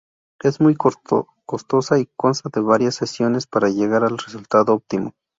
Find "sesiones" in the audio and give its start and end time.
2.95-3.45